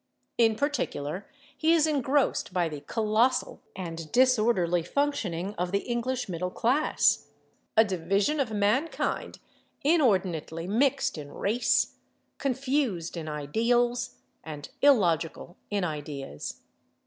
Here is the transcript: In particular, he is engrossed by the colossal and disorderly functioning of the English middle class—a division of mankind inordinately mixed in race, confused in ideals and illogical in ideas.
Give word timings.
In 0.39 0.55
particular, 0.55 1.27
he 1.55 1.73
is 1.75 1.85
engrossed 1.85 2.51
by 2.51 2.67
the 2.67 2.81
colossal 2.81 3.61
and 3.75 4.11
disorderly 4.11 4.81
functioning 4.81 5.53
of 5.59 5.71
the 5.71 5.81
English 5.81 6.27
middle 6.27 6.49
class—a 6.49 7.85
division 7.85 8.39
of 8.39 8.49
mankind 8.51 9.37
inordinately 9.83 10.65
mixed 10.65 11.19
in 11.19 11.31
race, 11.31 11.97
confused 12.39 13.15
in 13.15 13.29
ideals 13.29 14.15
and 14.43 14.69
illogical 14.81 15.55
in 15.69 15.83
ideas. 15.83 16.61